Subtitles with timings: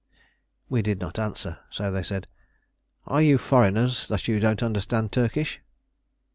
[0.67, 2.25] We did not answer, so they said,
[3.05, 5.61] "Are you foreigners that you don't understand Turkish?"